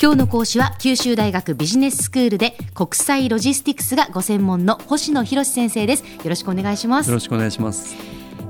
[0.00, 6.04] 今日の講師は九州大学ビジネススクールで国際ロジスティクスがご専門の星野博先生です。
[6.04, 7.08] よろしくお願いします。
[7.08, 7.96] よろしくお願いします。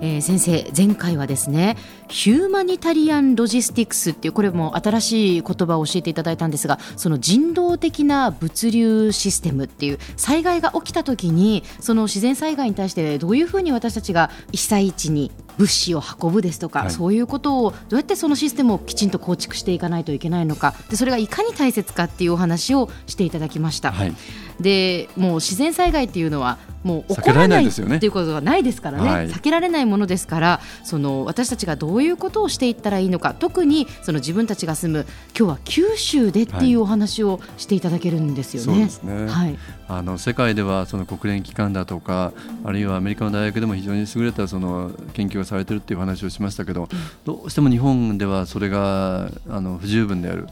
[0.03, 20.75] えー、先生前回はですねヒューマニタリアンロジスティクスっていうこれも新しい言葉を教えていただいたんですがその人道的な物流システムっていう災害が起きた時にその自然災害に対してどういうふうに私たちが被災地に物資を運ぶですとか、はい、そういうことをどうやってそのシステムをきちんと構築していかないといけないのか。
[20.89, 23.93] でそれがいかに大切かっていうお話をしていただきました。
[23.93, 24.15] はい。
[24.61, 33.35] でもう自然災害っていうのはもう起こらないっていうことがないですからね、はい、避けられないものですからその私たちがどういうことをしていったらいいのか。
[33.39, 38.89] 特にその自分たちが住む今日は九州でっていうお話をしていただけるんですよね。
[39.05, 42.33] はい、はい、あの世界ではその国連機関だとか
[42.65, 46.89] あるいはアメリカの大学でも非常に優れたその研究がされているっていう話をしましたけど
[47.25, 50.47] どうしても日本ではそれがあの不十分である。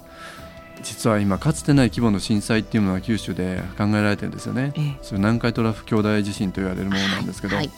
[0.82, 7.70] 実は今かつてない規模の震災っていうのは九州で考えられてるんですよね、ええ、それ南海トラフ巨大地震と言われるものなんですけど、はい、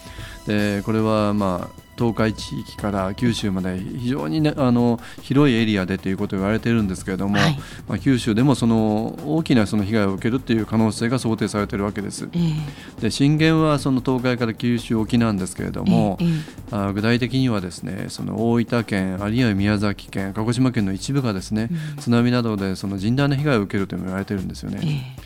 [0.47, 12.29] でこれはまあ東海地域から九州まで非常に、ね、あの広いエリアでということを言われているんですけれども、はい、まあ、九州でもその大きなその被害を受けるという可能性が想定されているわけです。
[12.33, 25.17] えー、で震源はその東海から九州沖なんですけれども、えーえー、あ具体的にはですねその大分県あるいは宮崎県鹿児島県の一部がですね、うん、津波などでその甚大な被害を受けると言われているんですよね。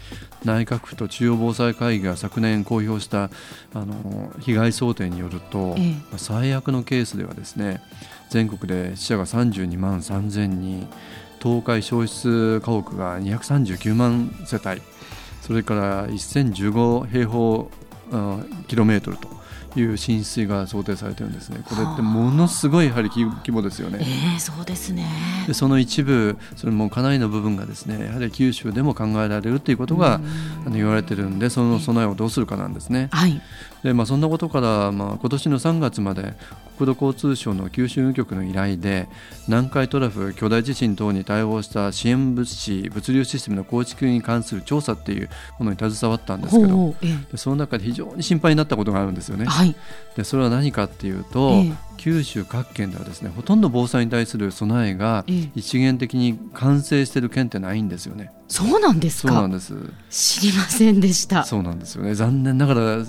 [0.45, 3.31] 内閣府と中央防災会議が昨年公表した
[3.75, 7.81] あの被害想定によると、ええ、最悪のケースではですね
[8.31, 10.89] 全国で死者が32万3000人
[11.43, 14.81] 東海消失家屋が239万世帯
[15.41, 17.71] それから1015平方
[18.69, 19.29] キロメートルと
[19.77, 21.61] いう浸水が想定されてるんですね。
[21.65, 23.99] これってものすごいやはり規模ですよね。
[24.03, 25.07] えー、そうですね。
[25.47, 30.21] でその一部それもかなりの部分がですねやはり九州でも考えられるということが
[30.67, 33.09] あの言われてるんでその備えをどうするかなんですね。
[33.13, 33.41] はい。
[33.83, 36.35] でまあそんなことからまあ今年の3月まで
[36.79, 39.09] 国土交通省の九州局の依頼で
[39.47, 45.29] 南海トラフ巨大地震等に対応した支援物資物流システムの構築に関する調査っていう
[45.59, 46.95] ものに携わったんですけど
[47.31, 49.45] でその中で非常に心配になったことがあるんですよね。
[49.47, 49.75] はい、
[50.17, 55.25] でそれは何かっていうと、え九州各県ではですねほとんど防災に対する備えが
[55.55, 58.33] 一元的に完成している県ってないんですよね。
[58.49, 59.77] そうなんですそうなんです。
[60.11, 61.45] 知りませんでした。
[61.45, 62.17] そうなんですよね。
[62.17, 63.07] 残念ながら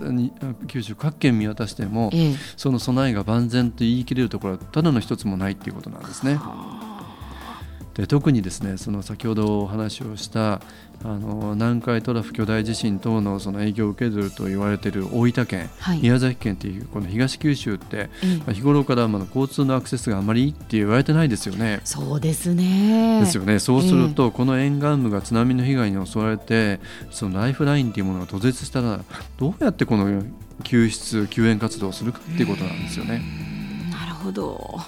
[0.68, 6.38] 九州各県見渡しても、ええ、その備えが万全と言い切れるところはただの一つもないっていうことなんですね。
[7.96, 10.62] で特にですねその先ほどお話をした
[11.04, 18.10] あの南海トラフ巨大地震等のその影響を受けると言われている大分県、はい、宮崎県というこの東九州って、
[18.40, 21.82] まあ、日頃からまあ交通のアクセスがあまりいいって言われてないですよね。
[21.84, 23.20] そうですね。
[23.20, 23.60] ですよね。
[23.60, 26.80] そうすると、この沿岸部が津波の被害に襲われて
[27.12, 29.02] そのライフラインというものが途絶したら
[29.38, 30.24] どうやってこの
[30.64, 33.22] 救出救援活動をするかっていうことなんですよね。
[33.92, 34.80] なるほど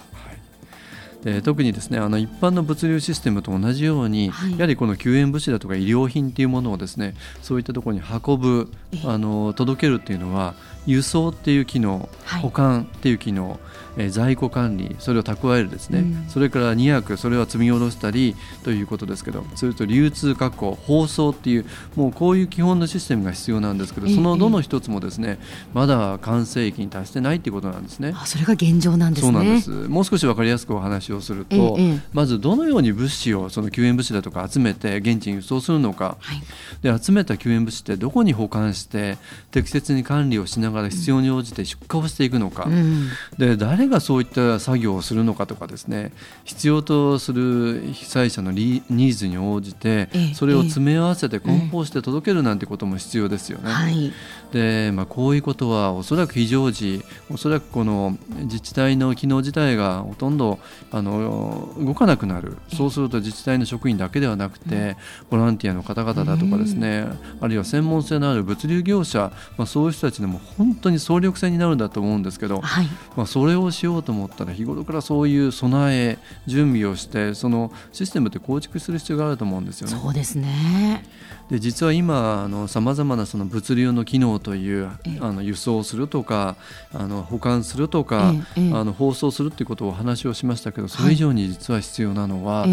[1.25, 8.71] で特にですねあの一般の物流システムと同じように、はい、やはりこの救援物資だとか医療品っていうものをですねそういったところに運ぶ
[9.03, 10.53] あの届けるっていうのは
[10.85, 13.59] 輸送っていう機能、はい、保管っていう機能
[13.97, 21.65] えー、在庫管理それを蓄えるですね、うん、それから2役それは積み下ろしたりということですけどそれと流通確保包装っていう
[21.95, 25.39] もうこういう基本のシステムが必要なんですけどそのどの一つもですね
[25.73, 28.13] まだ完成域に達してないっていうことなんですね。
[28.15, 29.31] あそれが現状なんですね。
[29.31, 29.69] そうなんです。
[29.69, 31.77] もう少し分かりやすくお話をすると、
[32.13, 36.41] まずどのように物資をその救援物資だとか集めて現地に輸送するのか、はい、
[36.81, 39.17] で集めた救援物資ってどこに保管して
[39.51, 46.11] 適切に管理をしながら必要に応じて出荷をしていくのか、うん、で誰誰がそういった作業をするのかとかですね
[46.43, 53.69] 必要とする被災者のニーズに応じてそれを詰め合わせて梱包して届けるなんてことも必要ですよね。
[53.69, 54.13] はい、
[54.51, 60.59] で、まあ、こういうことはおそらく非常時おそらくこの自治体の機能自体がほとんど
[60.91, 62.57] あの動かなくなる。
[62.73, 64.95] そうすると自治体の職員だけではなくて
[65.29, 67.05] ボランティアの方々だとかですね
[67.41, 76.17] あるいは専門性のある物流業者、まあ、そういう人たちでも本当に総力戦になるんだと思うんですけど、はい、まあ、それをしようと思ったら日頃からそういう備え
[76.47, 79.97] 準備をしてそのシステムって構築する必要があると思うんですよね。
[80.01, 81.03] そうですね。
[81.49, 84.89] で実は今さまざまなその物流の機能という
[85.19, 86.55] あの輸送するとか
[86.91, 92.65] あの保管するとか、あの放送するっていうことをお話をしましたけどそれ以上に実は必要なのは、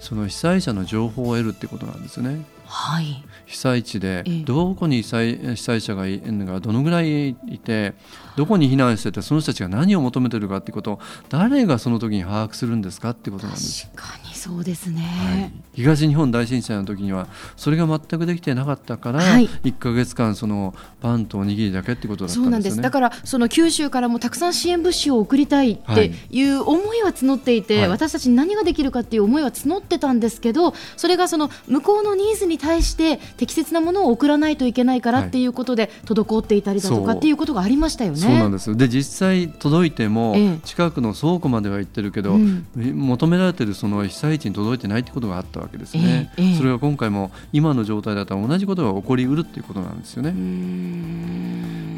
[0.00, 2.44] その被災者の情報を得るっていうことなんですよね。
[2.68, 7.94] はい、被災地でどこに被災被災者がいるのがどのぐらいいて
[8.36, 13.88] どこに避難しててその人たちが何を求めてるかっていうことを誰がその時に把握するんですかっていうことなんです。
[13.94, 17.26] 確かにそうですね、はい、東日本大震災の時には
[17.56, 22.80] それが全くできてなかったから、はい、1か月間そのパンとおにぎりだけってことだったんですよ、ね、そうなんです。
[22.80, 26.48] だからその九州からもたくさん支援物資を送りたいってい。
[26.48, 38.18] う思いは募っていて、はい、私たちに何ができるかっていう思いは募ってたんですけどそれがその向こうのニーズに対して適切なものを送らないといけないからっていうことで滞っていたりだとかっていうことがありましたよね。
[38.18, 40.34] そうなんですで実際届いても
[40.64, 46.32] 近くの倉庫までは行ってるけど、うん、求められてるその被災地に届いてないってことがあったわけですね。
[46.36, 50.32] えーえー、それは今回も今の状態だったら同じことが起こりうるっていうことなんですよね。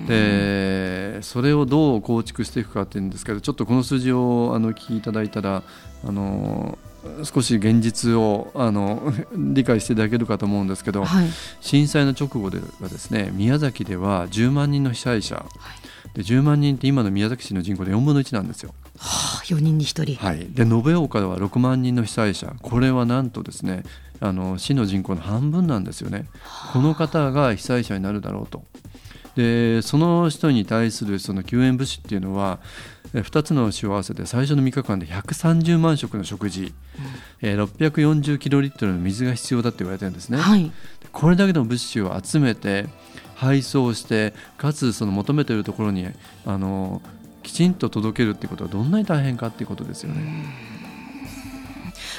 [0.07, 0.90] で
[1.23, 5.63] それをどう構築していくかっていうんですけどちょっとこの数字をあの聞きいただいたら
[6.05, 6.79] あの
[7.25, 11.29] 少し現実をあの 理解していただけるかと思うんですけど、はい、
[11.61, 15.45] 震災の直後ではですね宮崎では10万人の被災者、は
[16.15, 18.75] い、で10万人って今の宮崎市の人口で4分の1なんですよ。
[18.99, 22.55] はあ、4人に1人、はい、で延岡では6万人の被災者。
[22.61, 23.83] これはなんとですね
[24.21, 26.27] あの市の人口の半分なんですよね。
[26.43, 28.65] はあ、この方が被災者になるだろうと。
[29.37, 32.59] でその人に対するその救援物資っていうのは
[33.15, 36.73] 2つの市を合わせて最初の3日間で130万食の食事、うん、
[37.43, 40.39] えー、640キロリットルの水が必要だって言われてるんですね。
[40.39, 40.71] はい、
[41.13, 42.87] これだけの物資を集めて
[43.35, 46.07] 配送してかつその求めているところに
[46.45, 47.03] あの
[47.43, 50.45] きちんと届けるってことはどんなに大変かっていうことですよね。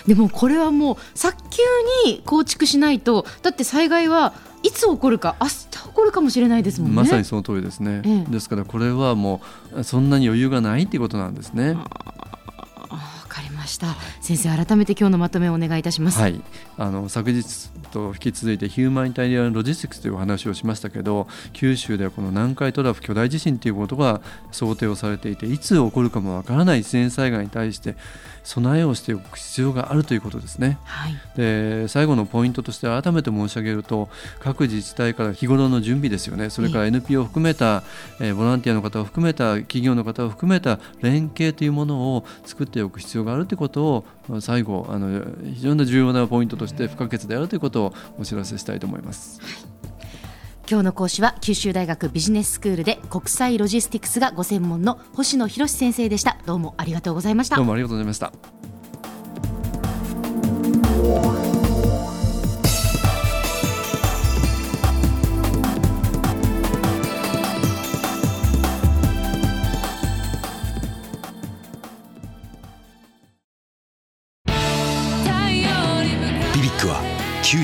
[0.07, 4.33] でもこれはもう早急に構築しないとだって災害は
[4.63, 6.95] いつ起こるか明日起こるかもしれないですもんね。
[6.95, 9.41] まさにその通りですね、ええ、ですからこれはも
[9.75, 11.77] うそんなに余裕がないっていうことなんですね。
[13.61, 13.95] ました。
[14.21, 16.41] 先生改めて今日のまとめをお願いいたします、はい、
[16.77, 24.21] あの昨日と引き続いてヒューマニタリアンロジスティクスというお話をしましたけど九州ではこの南海トラフ巨大地震ということが
[24.51, 27.95] 想定をされていていつ起こるかもわからない自然災害に対して
[28.43, 30.79] 備えをしておく必要があるということですね。
[30.85, 34.09] はい、で最後のポイントとして改めて申し上げると
[34.39, 36.49] 各自治体から日頃の準備ですよね。
[36.49, 37.83] それから NPO を含めた、
[38.19, 44.05] えー、ボランティアの方を含めた企業の方を含めた連携というものを作っておく必要があるということを
[44.39, 49.41] 最後あの非常に重要なポイントとして不可欠であるということをお知らせしたいと思います。
[49.41, 49.51] はい。
[50.69, 56.37] 今日の講師は九州大学ビジネススクールで国際ロジスティクスがご専門の星野博先生でした。
[56.45, 57.57] どうもありがとうございました。
[57.57, 58.70] どうもありがとうございました